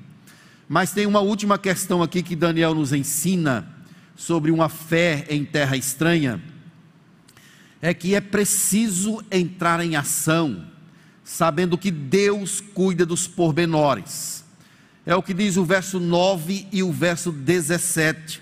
[0.67, 3.71] Mas tem uma última questão aqui que Daniel nos ensina
[4.15, 6.41] sobre uma fé em terra estranha.
[7.83, 10.75] É que é preciso entrar em ação
[11.27, 14.45] sabendo que Deus cuida dos pormenores.
[15.05, 18.41] É o que diz o verso 9 e o verso 17.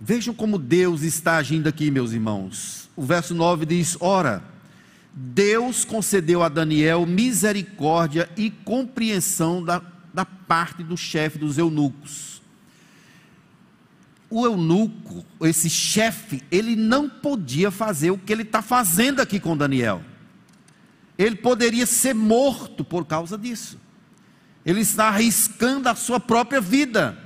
[0.00, 2.88] Vejam como Deus está agindo aqui, meus irmãos.
[2.96, 4.42] O verso 9 diz: Ora,
[5.12, 9.82] Deus concedeu a Daniel misericórdia e compreensão da,
[10.14, 12.40] da parte do chefe dos eunucos.
[14.30, 19.54] O eunuco, esse chefe, ele não podia fazer o que ele está fazendo aqui com
[19.54, 20.02] Daniel
[21.22, 23.78] ele poderia ser morto por causa disso.
[24.64, 27.18] Ele está arriscando a sua própria vida.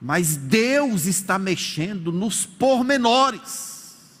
[0.00, 4.20] Mas Deus está mexendo nos pormenores.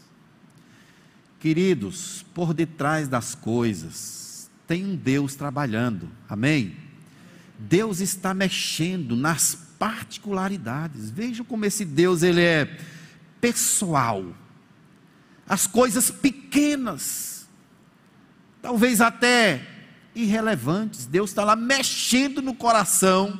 [1.40, 6.76] Queridos, por detrás das coisas, tem um Deus trabalhando, amém?
[7.58, 11.10] Deus está mexendo nas particularidades.
[11.10, 12.78] Vejam como esse Deus ele é
[13.40, 14.24] pessoal.
[15.46, 17.33] As coisas pequenas
[18.64, 19.60] talvez até
[20.14, 21.04] irrelevantes.
[21.04, 23.38] Deus está lá mexendo no coração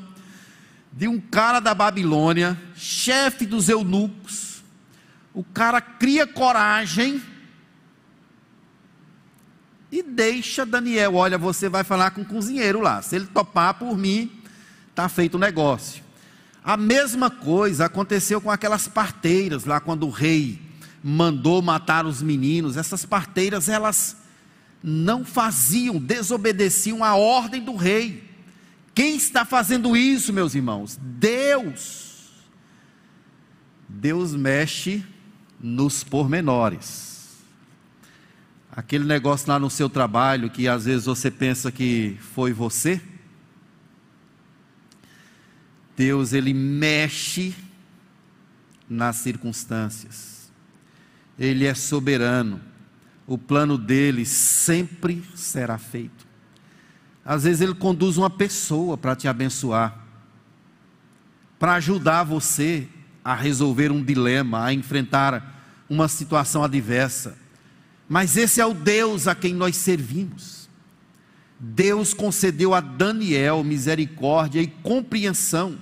[0.93, 4.63] de um cara da Babilônia, chefe dos eunucos.
[5.33, 7.23] O cara cria coragem
[9.91, 11.15] e deixa Daniel.
[11.15, 13.01] Olha, você vai falar com o cozinheiro lá.
[13.01, 14.31] Se ele topar por mim,
[14.91, 16.05] está feito o negócio.
[16.63, 20.61] A mesma coisa aconteceu com aquelas parteiras lá quando o rei
[21.03, 22.77] mandou matar os meninos.
[22.77, 24.23] Essas parteiras, elas
[24.87, 28.23] não faziam, desobedeciam a ordem do rei.
[28.95, 31.01] Quem está fazendo isso, meus irmãos?
[31.01, 32.45] Deus.
[33.89, 35.03] Deus mexe
[35.59, 37.39] nos pormenores.
[38.71, 43.01] Aquele negócio lá no seu trabalho que às vezes você pensa que foi você.
[45.97, 47.55] Deus ele mexe
[48.87, 50.53] nas circunstâncias.
[51.39, 52.74] Ele é soberano
[53.27, 56.27] o plano dele sempre será feito.
[57.25, 59.99] Às vezes ele conduz uma pessoa para te abençoar,
[61.59, 62.87] para ajudar você
[63.25, 67.39] a resolver um dilema, a enfrentar uma situação adversa.
[68.07, 70.69] Mas esse é o Deus a quem nós servimos.
[71.59, 75.79] Deus concedeu a Daniel misericórdia e compreensão.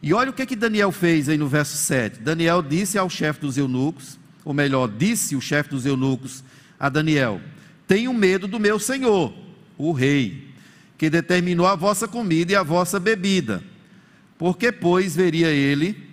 [0.00, 2.20] E olha o que, que Daniel fez aí no verso 7.
[2.20, 6.44] Daniel disse ao chefe dos eunucos, ou melhor, disse o chefe dos eunucos
[6.78, 7.40] a Daniel:
[7.86, 9.32] Tenho medo do meu senhor,
[9.76, 10.52] o rei,
[10.96, 13.62] que determinou a vossa comida e a vossa bebida.
[14.36, 16.08] Porque, pois, veria ele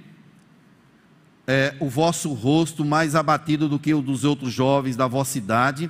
[1.47, 5.89] é, o vosso rosto mais abatido do que o dos outros jovens da vossa idade,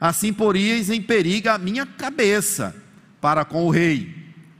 [0.00, 2.74] assim poríeis em perigo a minha cabeça
[3.20, 4.14] para com o rei.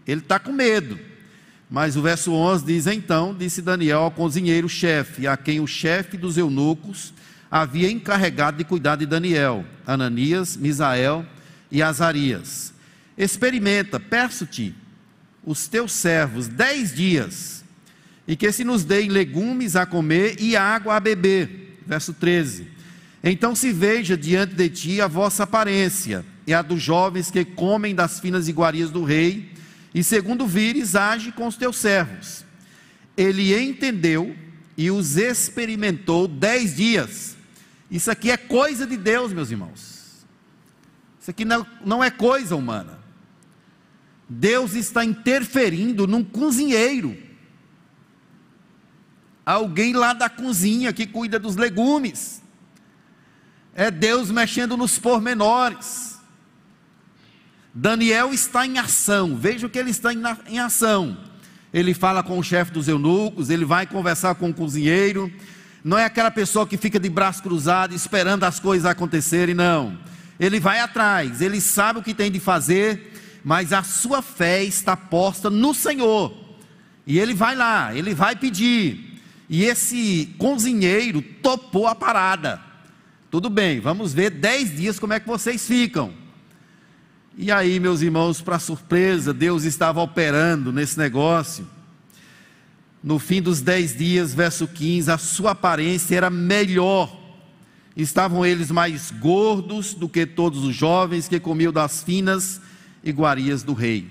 [0.07, 0.99] Ele está com medo.
[1.71, 6.39] Mas o verso 11 diz: Então disse Daniel ao cozinheiro-chefe, a quem o chefe dos
[6.39, 7.13] eunucos
[7.51, 11.25] havia encarregado de cuidar de Daniel, Ananias, Misael
[11.71, 12.73] e Azarias:
[13.17, 14.75] Experimenta, peço-te,
[15.45, 17.59] os teus servos dez dias
[18.29, 21.79] e que se nos deem legumes a comer e água a beber.
[21.87, 22.67] Verso 13.
[23.25, 27.95] Então se veja diante de ti a vossa aparência, e a dos jovens que comem
[27.95, 29.51] das finas iguarias do rei,
[29.95, 32.45] e segundo vires, age com os teus servos.
[33.17, 34.37] Ele entendeu
[34.77, 37.35] e os experimentou dez dias.
[37.91, 40.27] Isso aqui é coisa de Deus, meus irmãos.
[41.21, 42.99] Isso aqui não, não é coisa humana.
[44.29, 47.29] Deus está interferindo num cozinheiro
[49.49, 52.43] alguém lá da cozinha que cuida dos legumes.
[53.75, 56.19] É Deus mexendo nos pormenores.
[57.73, 61.17] Daniel está em ação, veja que ele está em ação.
[61.73, 65.33] Ele fala com o chefe dos eunucos, ele vai conversar com o cozinheiro.
[65.89, 69.97] Não é aquela pessoa que fica de braço cruzado esperando as coisas acontecerem, não.
[70.39, 74.95] Ele vai atrás, ele sabe o que tem de fazer, mas a sua fé está
[74.95, 76.31] posta no Senhor.
[77.07, 79.19] E ele vai lá, ele vai pedir.
[79.49, 82.61] E esse cozinheiro topou a parada.
[83.31, 86.13] Tudo bem, vamos ver dez dias como é que vocês ficam.
[87.35, 91.67] E aí, meus irmãos, para surpresa, Deus estava operando nesse negócio.
[93.03, 97.17] No fim dos dez dias, verso 15, a sua aparência era melhor.
[97.97, 102.61] Estavam eles mais gordos do que todos os jovens que comiam das finas
[103.03, 104.09] iguarias do rei.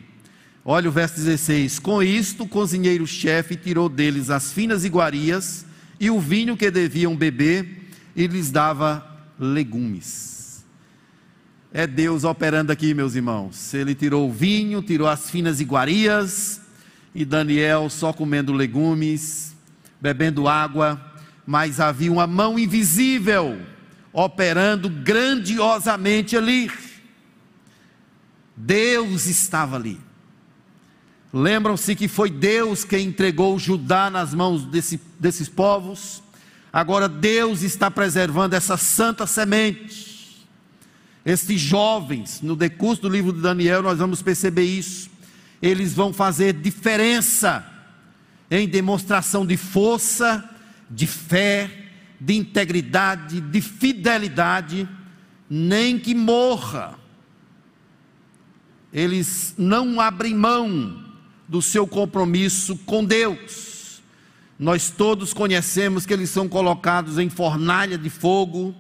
[0.64, 5.66] Olha o verso 16: Com isto, o cozinheiro-chefe tirou deles as finas iguarias
[6.00, 9.06] e o vinho que deviam beber, e lhes dava
[9.40, 10.66] legumes.
[11.72, 13.74] É Deus operando aqui, meus irmãos.
[13.74, 16.62] Ele tirou o vinho, tirou as finas iguarias,
[17.18, 19.56] e Daniel só comendo legumes,
[20.00, 21.02] bebendo água,
[21.48, 23.60] mas havia uma mão invisível
[24.14, 26.70] operando grandiosamente ali.
[28.56, 30.00] Deus estava ali.
[31.34, 36.22] Lembram-se que foi Deus quem entregou Judá nas mãos desse, desses povos.
[36.72, 40.48] Agora Deus está preservando essa santa semente.
[41.26, 45.17] Estes jovens, no decurso do livro de Daniel, nós vamos perceber isso.
[45.62, 47.66] Eles vão fazer diferença
[48.50, 50.48] em demonstração de força,
[50.90, 51.70] de fé,
[52.20, 54.88] de integridade, de fidelidade,
[55.50, 56.98] nem que morra.
[58.92, 61.04] Eles não abrem mão
[61.48, 64.02] do seu compromisso com Deus.
[64.60, 68.74] Nós todos conhecemos que eles são colocados em fornalha de fogo,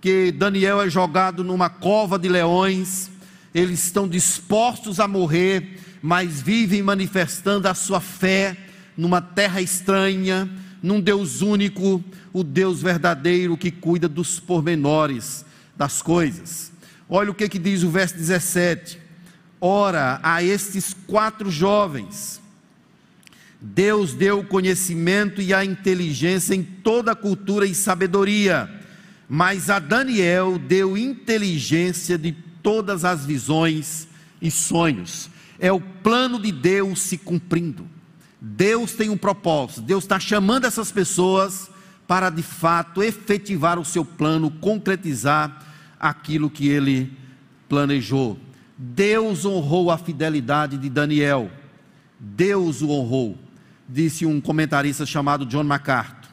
[0.00, 3.10] que Daniel é jogado numa cova de leões,
[3.54, 8.56] eles estão dispostos a morrer, mas vivem manifestando a sua fé
[8.96, 10.50] numa terra estranha,
[10.82, 15.44] num Deus único, o Deus verdadeiro que cuida dos pormenores
[15.76, 16.72] das coisas.
[17.08, 18.98] Olha o que, que diz o verso 17:
[19.60, 22.42] Ora, a estes quatro jovens,
[23.60, 28.68] Deus deu o conhecimento e a inteligência em toda a cultura e sabedoria,
[29.28, 34.08] mas a Daniel deu inteligência de todas as visões
[34.40, 35.30] e sonhos.
[35.62, 37.88] É o plano de Deus se cumprindo.
[38.40, 41.70] Deus tem um propósito, Deus está chamando essas pessoas
[42.08, 45.64] para de fato efetivar o seu plano, concretizar
[46.00, 47.16] aquilo que ele
[47.68, 48.36] planejou.
[48.76, 51.48] Deus honrou a fidelidade de Daniel.
[52.18, 53.38] Deus o honrou,
[53.88, 56.28] disse um comentarista chamado John MacArthur.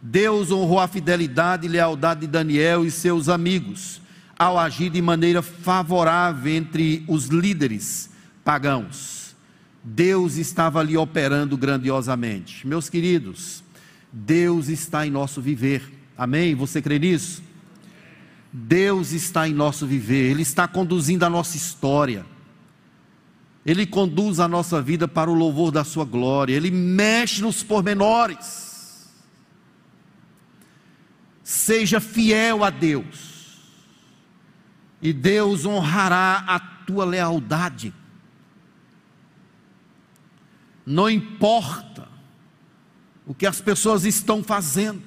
[0.00, 4.00] Deus honrou a fidelidade e lealdade de Daniel e seus amigos
[4.38, 8.09] ao agir de maneira favorável entre os líderes
[8.50, 9.36] pagãos.
[9.84, 12.66] Deus estava ali operando grandiosamente.
[12.66, 13.62] Meus queridos,
[14.12, 15.88] Deus está em nosso viver.
[16.18, 16.56] Amém?
[16.56, 17.44] Você crê nisso?
[18.52, 22.26] Deus está em nosso viver, Ele está conduzindo a nossa história.
[23.64, 29.08] Ele conduz a nossa vida para o louvor da Sua glória, Ele mexe nos pormenores.
[31.44, 33.60] Seja fiel a Deus,
[35.00, 37.94] e Deus honrará a tua lealdade.
[40.84, 42.08] Não importa
[43.26, 45.02] o que as pessoas estão fazendo,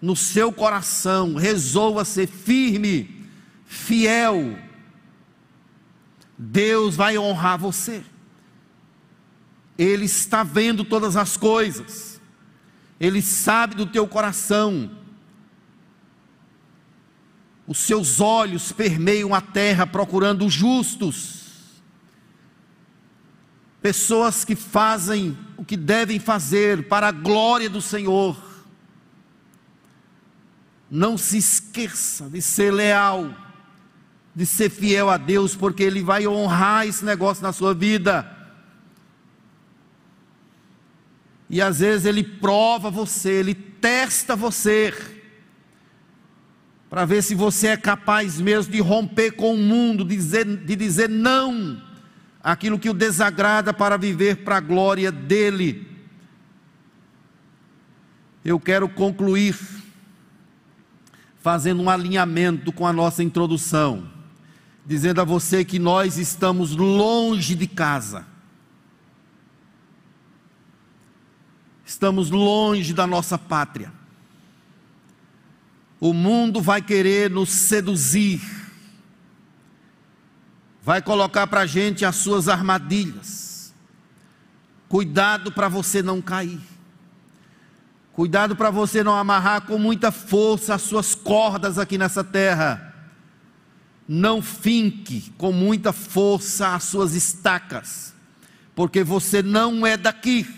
[0.00, 3.26] no seu coração, resolva ser firme,
[3.66, 4.58] fiel.
[6.38, 8.02] Deus vai honrar você.
[9.76, 12.20] Ele está vendo todas as coisas,
[12.98, 14.90] Ele sabe do teu coração.
[17.66, 21.39] Os seus olhos permeiam a terra procurando justos
[23.82, 28.36] pessoas que fazem o que devem fazer para a glória do Senhor.
[30.90, 33.30] Não se esqueça de ser leal,
[34.34, 38.38] de ser fiel a Deus, porque Ele vai honrar esse negócio na sua vida.
[41.48, 44.92] E às vezes Ele prova você, Ele testa você,
[46.90, 50.76] para ver se você é capaz mesmo de romper com o mundo, de dizer, de
[50.76, 51.89] dizer não
[52.42, 55.86] aquilo que o desagrada para viver para a glória dele.
[58.44, 59.58] Eu quero concluir
[61.40, 64.10] fazendo um alinhamento com a nossa introdução,
[64.84, 68.26] dizendo a você que nós estamos longe de casa.
[71.84, 73.92] Estamos longe da nossa pátria.
[75.98, 78.59] O mundo vai querer nos seduzir
[80.82, 83.74] vai colocar para a gente as suas armadilhas.
[84.88, 86.60] Cuidado para você não cair.
[88.12, 92.94] Cuidado para você não amarrar com muita força as suas cordas aqui nessa terra.
[94.08, 98.12] Não finque com muita força as suas estacas,
[98.74, 100.48] porque você não é daqui.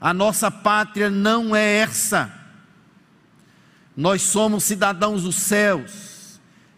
[0.00, 2.32] A nossa pátria não é essa.
[3.94, 6.07] Nós somos cidadãos dos céus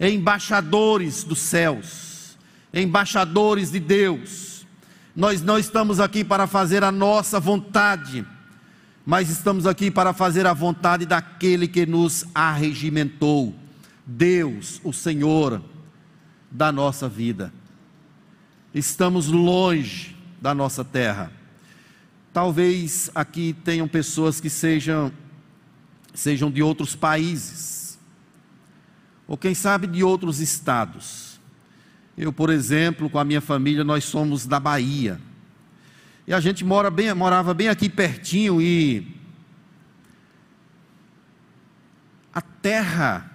[0.00, 2.38] embaixadores dos céus,
[2.72, 4.66] embaixadores de Deus.
[5.14, 8.24] Nós não estamos aqui para fazer a nossa vontade,
[9.04, 13.54] mas estamos aqui para fazer a vontade daquele que nos arregimentou,
[14.06, 15.62] Deus, o Senhor
[16.50, 17.52] da nossa vida.
[18.72, 21.30] Estamos longe da nossa terra.
[22.32, 25.12] Talvez aqui tenham pessoas que sejam
[26.12, 27.79] sejam de outros países
[29.30, 31.38] ou quem sabe de outros estados.
[32.18, 35.20] Eu, por exemplo, com a minha família, nós somos da Bahia.
[36.26, 39.06] E a gente mora bem, morava bem aqui pertinho e
[42.34, 43.30] a terra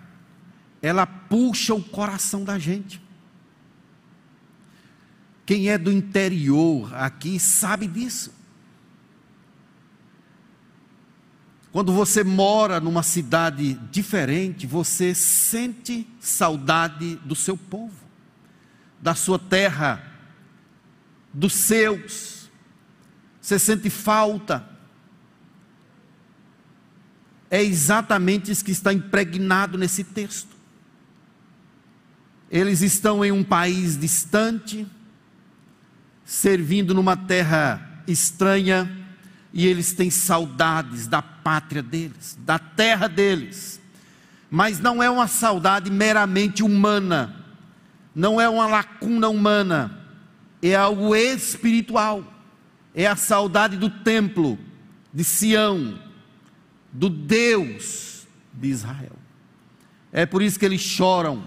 [0.81, 3.01] ela puxa o coração da gente.
[5.45, 8.34] Quem é do interior aqui sabe disso.
[11.75, 18.01] Quando você mora numa cidade diferente, você sente saudade do seu povo,
[19.01, 20.01] da sua terra,
[21.33, 22.49] dos seus.
[23.41, 24.65] Você sente falta.
[27.51, 30.55] É exatamente isso que está impregnado nesse texto.
[32.49, 34.87] Eles estão em um país distante,
[36.23, 39.04] servindo numa terra estranha,
[39.55, 43.81] e eles têm saudades da pátria deles, da terra deles.
[44.51, 47.45] Mas não é uma saudade meramente humana,
[48.13, 49.97] não é uma lacuna humana,
[50.61, 52.33] é algo espiritual.
[52.93, 54.59] É a saudade do templo
[55.13, 55.99] de Sião,
[56.91, 59.15] do Deus de Israel.
[60.11, 61.43] É por isso que eles choram,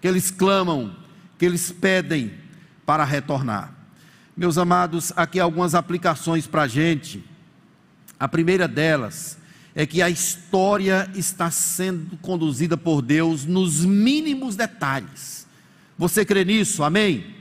[0.00, 0.94] que eles clamam,
[1.38, 2.32] que eles pedem
[2.84, 3.75] para retornar.
[4.36, 7.24] Meus amados, aqui algumas aplicações para a gente.
[8.20, 9.38] A primeira delas
[9.74, 15.46] é que a história está sendo conduzida por Deus nos mínimos detalhes.
[15.96, 16.82] Você crê nisso?
[16.82, 17.34] Amém?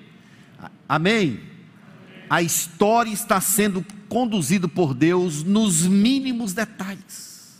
[0.87, 1.41] Amém?
[2.29, 7.59] A história está sendo conduzida por Deus nos mínimos detalhes.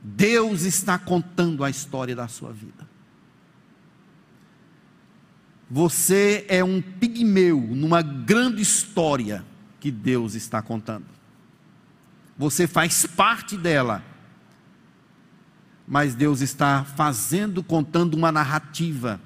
[0.00, 2.85] Deus está contando a história da sua vida.
[5.70, 9.44] Você é um pigmeu numa grande história
[9.80, 11.06] que Deus está contando.
[12.38, 14.02] Você faz parte dela.
[15.88, 19.20] Mas Deus está fazendo, contando uma narrativa.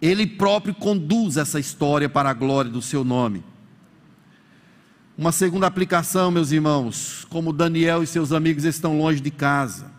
[0.00, 3.44] Ele próprio conduz essa história para a glória do seu nome.
[5.16, 9.90] Uma segunda aplicação, meus irmãos, como Daniel e seus amigos estão longe de casa,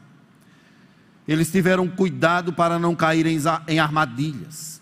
[1.28, 4.80] eles tiveram cuidado para não caírem em armadilhas.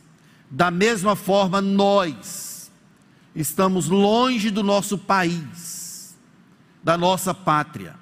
[0.50, 2.72] Da mesma forma, nós
[3.36, 6.16] estamos longe do nosso país,
[6.84, 7.96] da nossa pátria.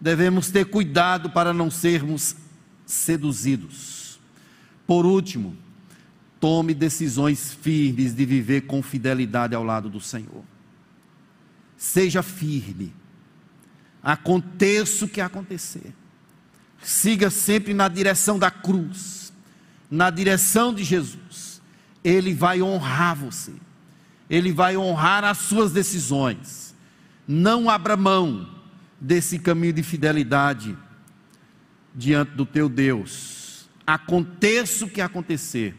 [0.00, 2.36] Devemos ter cuidado para não sermos
[2.86, 4.18] seduzidos.
[4.86, 5.56] Por último,
[6.38, 10.42] tome decisões firmes de viver com fidelidade ao lado do Senhor.
[11.76, 12.92] Seja firme,
[14.02, 15.94] aconteça o que acontecer,
[16.82, 19.32] siga sempre na direção da cruz,
[19.90, 21.49] na direção de Jesus.
[22.02, 23.52] Ele vai honrar você,
[24.28, 26.74] ele vai honrar as suas decisões.
[27.26, 28.48] Não abra mão
[29.00, 30.76] desse caminho de fidelidade
[31.94, 33.68] diante do teu Deus.
[33.86, 35.74] Aconteça o que acontecer,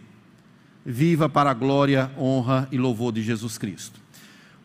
[0.85, 3.99] viva para a glória, honra e louvor de Jesus Cristo.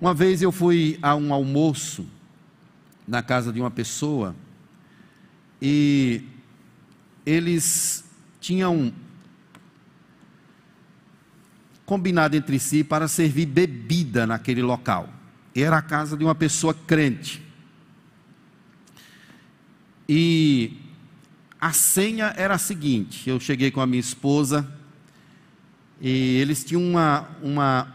[0.01, 2.07] Uma vez eu fui a um almoço
[3.07, 4.35] na casa de uma pessoa
[5.61, 6.23] e
[7.25, 8.05] eles
[8.41, 8.93] tinham
[11.87, 15.09] combinado entre si para servir bebida naquele local.
[15.55, 17.41] Era a casa de uma pessoa crente.
[20.09, 20.77] E
[21.61, 24.71] a senha era a seguinte: eu cheguei com a minha esposa
[26.01, 27.95] e eles tinham uma, uma,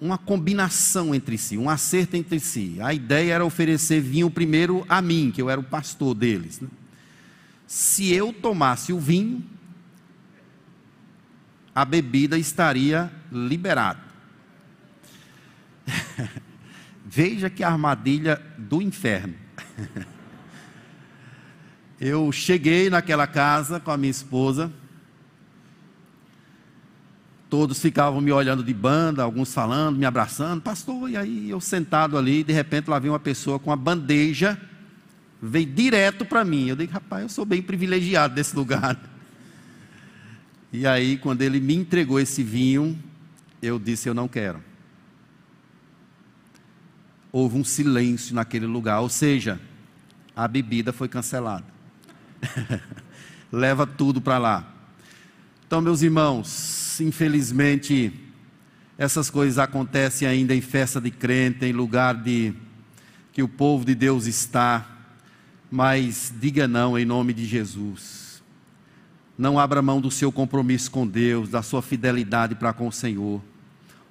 [0.00, 2.78] uma combinação entre si, um acerto entre si.
[2.80, 6.60] A ideia era oferecer vinho primeiro a mim, que eu era o pastor deles.
[6.60, 6.68] Né?
[7.66, 9.44] Se eu tomasse o vinho,
[11.74, 14.00] a bebida estaria liberada.
[17.04, 19.34] Veja que armadilha do inferno.
[22.00, 24.70] Eu cheguei naquela casa com a minha esposa.
[27.48, 32.18] Todos ficavam me olhando de banda, alguns falando, me abraçando, pastor, e aí eu sentado
[32.18, 34.60] ali, de repente lá veio uma pessoa com uma bandeja,
[35.40, 36.66] veio direto para mim.
[36.66, 38.98] Eu digo, rapaz, eu sou bem privilegiado desse lugar.
[40.76, 42.98] E aí, quando ele me entregou esse vinho,
[43.62, 44.60] eu disse: Eu não quero.
[47.30, 49.60] Houve um silêncio naquele lugar, ou seja,
[50.34, 51.64] a bebida foi cancelada.
[53.52, 54.74] Leva tudo para lá.
[55.64, 58.12] Então, meus irmãos, infelizmente,
[58.98, 62.52] essas coisas acontecem ainda em festa de crente, em lugar de
[63.32, 64.84] que o povo de Deus está.
[65.70, 68.23] Mas diga não em nome de Jesus.
[69.36, 73.42] Não abra mão do seu compromisso com Deus, da sua fidelidade para com o Senhor.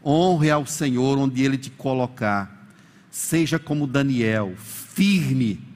[0.05, 2.67] Honre ao Senhor onde Ele te colocar.
[3.09, 5.73] Seja como Daniel, firme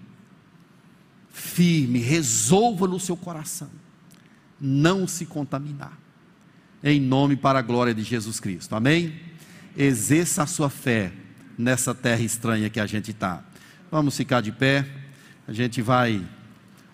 [1.37, 3.69] firme, resolva no seu coração
[4.59, 5.97] não se contaminar.
[6.83, 8.75] Em nome para a glória de Jesus Cristo.
[8.75, 9.19] Amém?
[9.75, 11.11] Exerça a sua fé
[11.57, 13.43] nessa terra estranha que a gente está.
[13.91, 14.87] Vamos ficar de pé.
[15.47, 16.23] A gente vai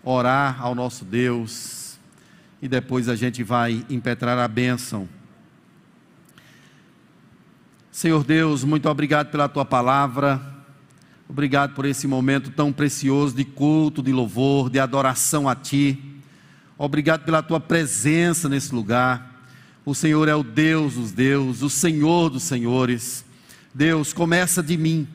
[0.03, 1.82] orar ao nosso Deus
[2.63, 5.09] e depois a gente vai impetrar a bênção.
[7.91, 10.41] Senhor Deus, muito obrigado pela tua palavra.
[11.27, 16.01] Obrigado por esse momento tão precioso de culto, de louvor, de adoração a Ti.
[16.77, 19.45] Obrigado pela Tua presença nesse lugar.
[19.83, 23.25] O Senhor é o Deus dos deuses, o Senhor dos senhores.
[23.75, 25.05] Deus, começa de mim.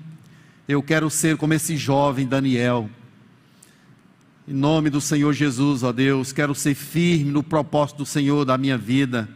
[0.68, 2.90] Eu quero ser como esse jovem Daniel.
[4.51, 8.57] Em nome do Senhor Jesus, ó Deus, quero ser firme no propósito do Senhor da
[8.57, 9.28] minha vida.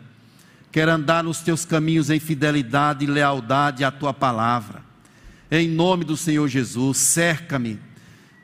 [0.71, 4.83] Quero andar nos teus caminhos em fidelidade e lealdade à tua palavra.
[5.51, 7.79] Em nome do Senhor Jesus, cerca-me,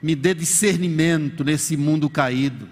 [0.02, 2.68] me dê discernimento nesse mundo caído,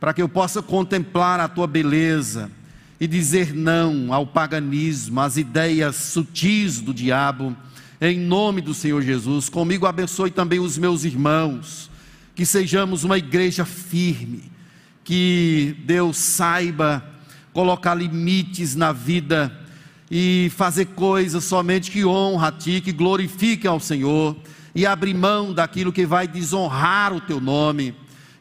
[0.00, 2.50] para que eu possa contemplar a tua beleza
[2.98, 7.54] e dizer não ao paganismo, às ideias sutis do diabo.
[8.00, 11.90] Em nome do Senhor Jesus, comigo abençoe também os meus irmãos,
[12.34, 14.50] que sejamos uma igreja firme,
[15.04, 17.04] que Deus saiba
[17.52, 19.56] colocar limites na vida
[20.10, 24.36] e fazer coisas somente que honra a Ti, que glorifiquem ao Senhor,
[24.74, 27.94] e abrir mão daquilo que vai desonrar o Teu nome,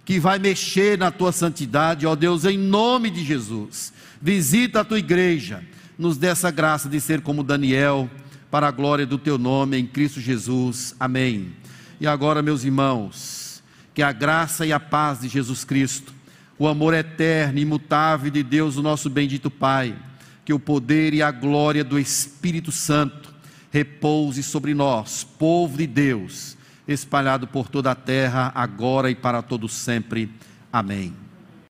[0.03, 3.93] que vai mexer na Tua santidade, ó Deus, em nome de Jesus.
[4.19, 5.63] Visita a Tua igreja,
[5.97, 8.09] nos dê essa graça de ser como Daniel,
[8.49, 10.95] para a glória do Teu nome, em Cristo Jesus.
[10.99, 11.53] Amém.
[11.99, 13.42] E agora, meus irmãos,
[13.93, 16.13] que a graça e a paz de Jesus Cristo,
[16.57, 19.95] o amor eterno e imutável de Deus, o nosso bendito Pai,
[20.45, 23.33] que o poder e a glória do Espírito Santo
[23.71, 29.67] repouse sobre nós, povo de Deus, espalhado por toda a terra, agora e para todo
[29.67, 30.29] sempre.
[30.71, 31.22] Amém.